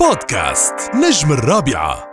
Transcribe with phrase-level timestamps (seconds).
[0.00, 2.07] بودكاست نجم الرابعة.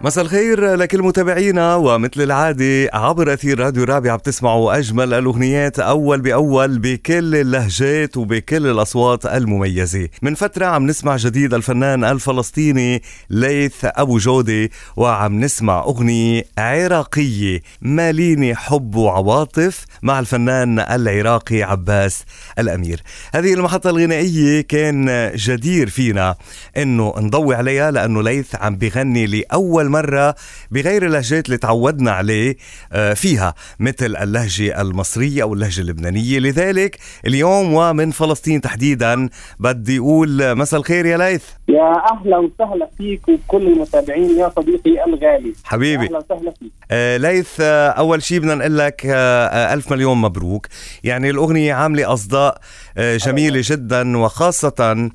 [0.00, 6.78] مساء الخير لكل متابعينا ومثل العادة عبر أثير راديو رابعة بتسمعوا أجمل الأغنيات أول بأول
[6.78, 10.08] بكل اللهجات وبكل الأصوات المميزة.
[10.22, 18.54] من فترة عم نسمع جديد الفنان الفلسطيني ليث أبو جودة وعم نسمع أغنية عراقية ماليني
[18.54, 22.24] حب وعواطف مع الفنان العراقي عباس
[22.58, 23.02] الأمير.
[23.34, 26.34] هذه المحطة الغنائية كان جدير فينا
[26.76, 30.34] أنه نضوي عليها لأنه ليث عم بغني لأول أول مرة
[30.70, 32.56] بغير اللهجات اللي تعودنا عليه
[32.92, 36.38] آه، فيها مثل اللهجة المصرية أو اللهجة اللبنانية.
[36.38, 39.28] لذلك اليوم ومن فلسطين تحديدا
[39.60, 41.44] بدي أقول مساء الخير يا ليث.
[41.68, 45.52] يا أهلا وسهلا فيك وكل المتابعين يا صديقي الغالي.
[45.64, 46.06] حبيبي.
[46.06, 46.72] أهلا وسهلا فيك.
[46.90, 50.66] آه ليث آه أول شيء بدنا نقول لك آه, آه، ألف مليون مبروك.
[51.04, 52.60] يعني الأغنية عاملة أصداء آه
[52.98, 55.10] جميله جدا وخاصة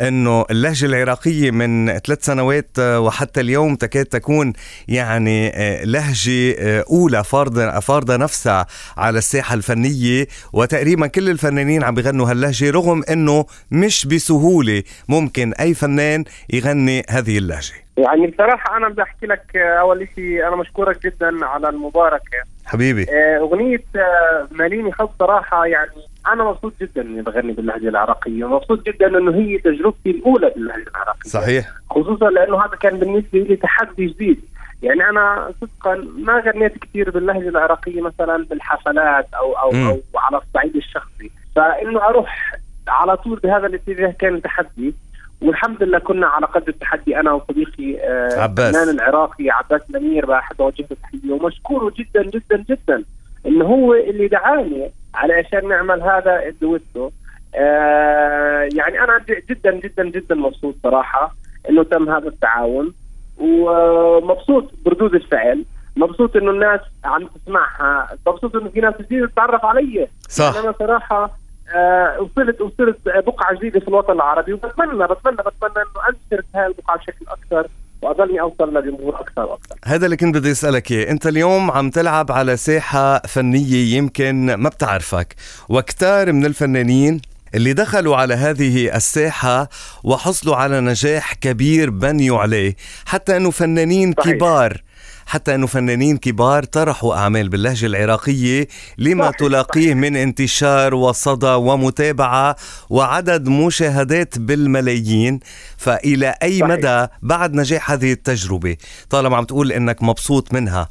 [0.00, 4.52] إنه اللهجة العراقية من ثلاث سنوات آه وحتى اليوم تكاد تكون
[4.88, 10.26] يعني آه لهجة آه أولى فارضه فارضة نفسها على الساحة الفنية.
[10.52, 17.38] وتقريبا كل الفنانين عم بيغنوا هاللهجة رغم إنه مش بسهولة ممكن أي فنان يغني هذه
[17.38, 17.72] اللهجة.
[17.96, 22.38] يعني بصراحة أنا بدي أحكي لك آه، أول شيء أنا مشكورك جدا على المباركة.
[22.64, 23.02] حبيبي.
[23.02, 25.90] آه، أغنية آه، ماليني خط صراحة يعني
[26.32, 31.30] أنا مبسوط جدا إني بغني باللهجة العراقية ومبسوط جدا إنه هي تجربتي الأولى باللهجة العراقية.
[31.30, 31.72] صحيح.
[31.90, 34.40] خصوصا لأنه هذا كان بالنسبة لي تحدي جديد.
[34.82, 40.76] يعني أنا صدقا ما غنيت كثير باللهجة العراقية مثلا بالحفلات أو أو, أو على الصعيد
[40.76, 41.30] الشخصي.
[41.56, 42.52] فإنه أروح
[42.88, 44.94] على طول بهذا الاتجاه كان تحدي.
[45.42, 48.76] والحمد لله كنا على قدر التحدي أنا وصديقي آه عباس.
[48.76, 53.04] الفنان العراقي عباس الامير بحب اوجه له تحيه ومشكور جدا جدا جدا.
[53.46, 57.10] إنه هو اللي دعاني على عشان نعمل هذا الدويتو
[57.54, 61.34] آه يعني أنا جدا جدا جدا مبسوط صراحة
[61.70, 62.94] إنه تم هذا التعاون.
[63.38, 65.64] ومبسوط بردود الفعل.
[65.96, 68.08] مبسوط إنه الناس عم تسمعها.
[68.26, 70.08] مبسوط إنه في ناس جديدة تتعرف علي.
[70.28, 70.54] صح.
[70.54, 71.38] يعني أنا صراحة
[71.76, 74.52] آه وصلت وصلت بقعة جديدة في الوطن العربي.
[74.52, 77.68] وبتمنى بتمنى بتمنى إنه انشر هاي البقعة بشكل أكثر.
[78.04, 79.76] واضلني أوصل لجمهور أكثر وأكثر.
[79.84, 84.68] هذا اللي كنت بدي أسألك إياه، أنت اليوم عم تلعب على ساحة فنية يمكن ما
[84.68, 85.34] بتعرفك،
[85.68, 87.20] وكتار من الفنانين
[87.54, 89.68] اللي دخلوا على هذه الساحة
[90.04, 92.76] وحصلوا على نجاح كبير بنيوا عليه
[93.06, 94.34] حتى أنه فنانين صحيح.
[94.34, 94.82] كبار
[95.26, 98.68] حتى أنه فنانين كبار طرحوا أعمال باللهجة العراقية
[98.98, 99.96] لما صحيح تلاقيه صحيح.
[99.96, 102.56] من انتشار وصدى ومتابعة
[102.90, 105.40] وعدد مشاهدات بالملايين
[105.76, 106.70] فإلى أي صحيح.
[106.70, 108.76] مدى بعد نجاح هذه التجربة
[109.10, 110.88] طالما عم تقول أنك مبسوط منها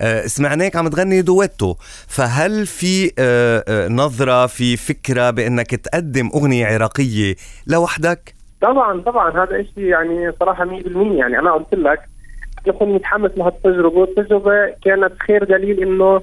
[0.00, 1.74] آه، سمعناك عم تغني دويتو
[2.08, 7.34] فهل في آه، آه، نظرة في فكرة بأنك تقدم أغنية عراقية
[7.66, 12.00] لوحدك؟ طبعا طبعا هذا شيء يعني صراحة 100% يعني أنا قلت لك
[12.68, 14.74] نكون متحمس لهالتجربه، التجربة.
[14.84, 16.22] كانت خير دليل إنه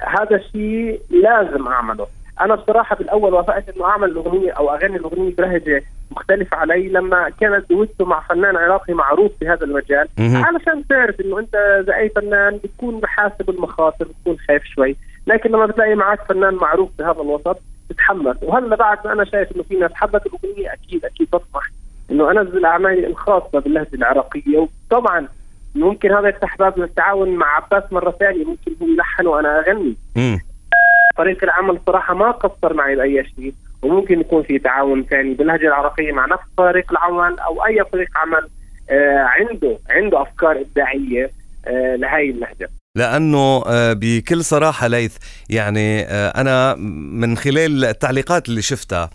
[0.00, 2.06] هذا الشيء لازم أعمله،
[2.40, 6.88] أنا بصراحة بالاول وافقت إنه أعمل اغنيه أو أغني الأغنية بلهجة مختلفة علي.
[6.88, 11.96] لما كانت دويتو مع فنان عراقي معروف في هذا المجال علشان تعرف إنه أنت زي
[11.96, 14.96] اي فنان بتكون بحاسب المخاطر بتكون خايف شوي.
[15.26, 18.36] لكن لما بتلاقي معك فنان معروف في هذا الوسط بتتحمس.
[18.42, 21.70] وهلا بعد ما أنا شايف إنه في ناس حبت الأغنية أكيد أكيد بطمح.
[22.20, 24.58] إنه انزل اعمالي الخاصة باللهجة العراقية.
[24.58, 25.28] وطبعا
[25.74, 28.44] ممكن هذا يفتح باب للتعاون مع عباس مرة ثانية.
[28.44, 29.96] ممكن هو يلحن وأنا أغني.
[31.16, 33.54] فريق العمل صراحة ما قصر معي بأي شيء.
[33.82, 38.48] وممكن يكون في تعاون ثاني باللهجة العراقية مع نفس فريق العمل أو أي فريق عمل
[38.90, 41.30] آه عنده عنده أفكار إبداعية
[41.66, 42.70] آه لهي اللهجة.
[42.96, 45.16] لأنه آه، بكل صراحة ليث
[45.50, 46.74] يعني أنا
[47.20, 49.10] من خلال التعليقات اللي شفتها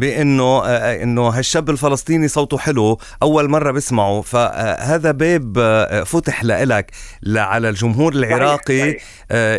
[0.00, 5.58] بأنه آه، إنه هالشاب الفلسطيني صوته حلو أول مرة بسمعه فهذا باب
[6.06, 6.90] فتح لإلك
[7.26, 8.96] على الجمهور العراقي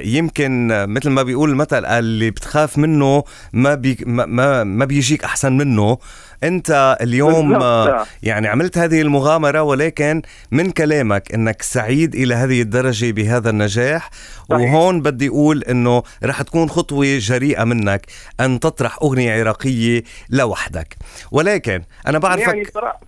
[0.03, 5.97] يمكن مثل ما بيقول المثل اللي بتخاف منه ما بي ما ما بيجيك أحسن منه.
[6.44, 10.21] أنت اليوم آه، يعني عملت هذه المغامرة ولكن
[10.51, 14.10] من كلامك إنك سعيد إلى هذه الدرجة بهذا النجاح
[14.50, 14.74] صحيح.
[14.74, 18.06] وهون بدي أقول إنه رح تكون خطوة جريئة منك
[18.39, 20.95] أن تطرح أغنية عراقية لوحدك.
[21.31, 22.63] ولكن أنا بعرفك يعني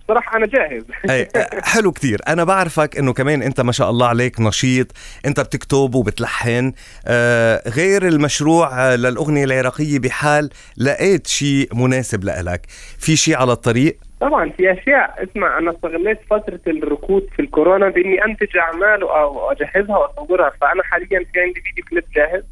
[0.08, 0.82] صراحة أنا جاهز.
[1.10, 1.28] أي
[1.62, 2.20] حلو كثير.
[2.28, 4.86] أنا بعرفك إنه كمان أنت ما شاء الله عليك نشيط
[5.26, 6.72] أنت بتكتب وبتلحن.
[7.06, 12.66] آه غير المشروع للأغنية العراقية بحال لقيت شيء مناسب لك
[12.98, 15.24] في شيء على الطريق؟ طبعا في أشياء.
[15.24, 20.52] اسمع أنا استغليت فترة الركود في الكورونا بإني أنتج أعمال وأجهزها وأصورها.
[20.60, 22.42] فأنا حاليا في عندي فيديو كليب جاهز.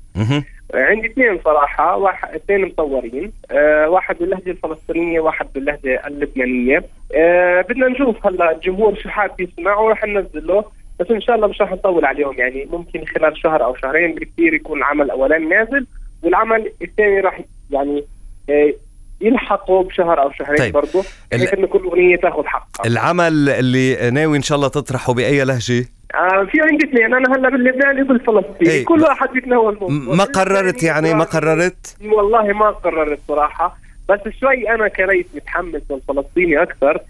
[0.74, 6.84] عندي اثنين صراحة واحد اثنين مصورين أه واحد باللهجة الفلسطينية واحد باللهجة اللبنانية
[7.14, 10.64] أه بدنا نشوف هلا الجمهور شو حاب يسمع ورح ننزله
[11.00, 14.54] بس إن شاء الله مش رح نطول عليهم يعني ممكن خلال شهر أو شهرين بالكثير
[14.54, 15.86] يكون العمل الاولاني نازل
[16.22, 17.40] والعمل الثاني راح
[17.70, 18.04] يعني
[18.50, 18.72] أه
[19.20, 20.72] يلحقوا بشهر أو شهرين طيب.
[20.72, 25.44] برضه بحيث إنه كل أغنية تاخذ حقها العمل اللي ناوي إن شاء الله تطرحه بأي
[25.44, 27.14] لهجة؟ آه في عندي اثنين.
[27.14, 28.84] أنا هلا باللبناني وبالفلسطيني إيه.
[28.84, 30.14] كل واحد بيتناول موضوع.
[30.16, 33.76] ما قررت يعني ما قررت؟ والله ما قررت صراحة.
[34.08, 37.00] بس شوي أنا كريت متحمس للفلسطيني أكثر.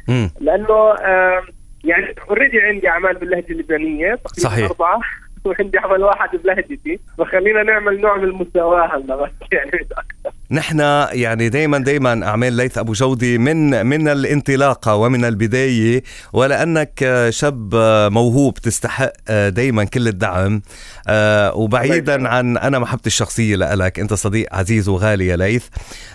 [0.41, 1.43] لأنه آه
[1.85, 4.15] يعني already عندي أعمال باللهجة اللبنانية.
[4.15, 4.71] تقريبا صحيح.
[4.71, 5.01] أربعة.
[5.45, 7.01] وعندي عمل واحد بلهجتي.
[7.19, 9.31] فخلينا نعمل نوع من المساواة هلا بس.
[9.53, 9.71] يعني
[10.53, 10.81] نحن
[11.13, 16.03] يعني دائما دائما أعمال ليث أبو جودي من من الانطلاقة ومن البداية
[16.33, 17.75] ولأنك شاب
[18.13, 19.13] موهوب تستحق
[19.49, 20.63] دائما كل الدعم.
[21.09, 25.67] آه، وبعيدا عن أنا محبتي الشخصية لك أنت صديق عزيز وغالي يا ليث.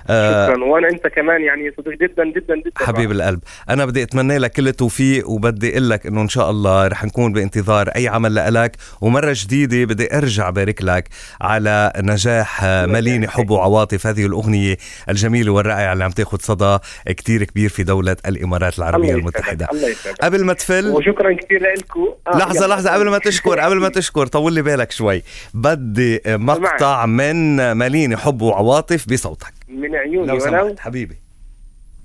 [0.09, 0.63] آه، شكرا.
[0.63, 3.39] وأنا أنت كمان يعني صديق جدا جدا جدا حبيب القلب.
[3.69, 7.33] أنا بدي أتمنى لك كل التوفيق وبدي أقول لك إنه إن شاء الله رح نكون
[7.33, 11.09] بانتظار أي عمل لك ومرة جديدة بدي أرجع بارك لك
[11.41, 14.77] على نجاح مليني حب وعواطف هذه الأغنية
[15.09, 19.67] الجميلة والرائعة اللي عم تاخذ صدى كتير كبير في دولة الإمارات العربية الله المتحدة.
[19.71, 23.89] الله قبل ما تفل وشكرا كثير لكم آه لحظة لحظة قبل ما تشكر قبل ما
[23.89, 25.23] تشكر طول لي بالك شوي.
[25.53, 29.53] بدي مقطع من ماليني حب وعواطف بصوتك.
[29.69, 31.17] من عيوني لو سمحت حبيبي.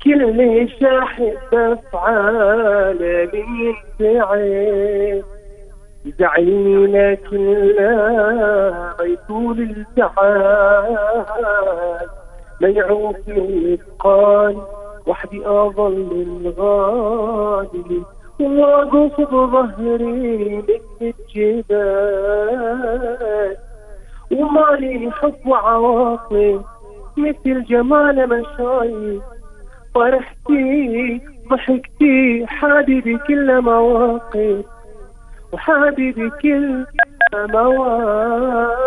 [0.04, 2.98] كل شاحب بفعال
[3.32, 5.22] بينفعل
[6.18, 10.96] زعيمي لكن لا بيطول الزعال
[12.60, 14.56] ميعوف يقال
[15.06, 18.02] وحدي أظل الغالي
[18.40, 22.72] واقف بظهري مثل الجبال
[24.32, 26.60] ومالي حب وعواطف
[27.16, 29.22] مثل جمال مشايخ.
[29.94, 31.20] فرحتي
[31.50, 34.64] ضحكتي حبيبي كل مواقف.
[35.52, 36.86] وحبيبي كل
[37.34, 38.82] مواقف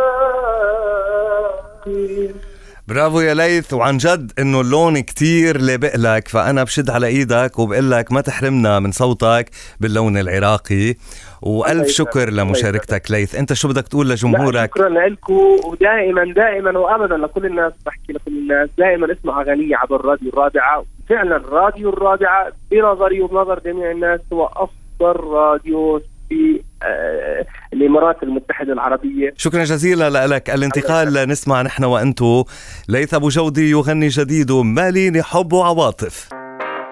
[2.88, 7.92] برافو يا ليث وعن جد إنه اللون كتير لابق لك فأنا بشد على إيدك وبقول
[7.92, 10.96] لك ما تحرمنا من صوتك باللون العراقي.
[11.42, 13.36] وألف شكر لمشاركتك ليث.
[13.36, 18.70] أنت شو بدك تقول لجمهورك؟ شكرا لكم ودائما دائما وابدا لكل الناس بحكي لكل الناس
[18.78, 25.20] دائما اسمع أغاني عبر الراديو الرابعة فعلا الراديو الرابعة بنظري وبنظر جميع الناس هو أفضل
[25.24, 29.34] راديو في آه، الإمارات المتحدة العربية.
[29.38, 30.50] شكرا جزيلا لك.
[30.50, 32.46] الانتقال نسمع نحن وانتو
[32.88, 34.52] ليث أبو جودي يغني جديد.
[34.52, 36.30] ماليني حب وعواطف.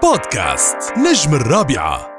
[0.03, 2.12] بودكاست نجم الرابعة.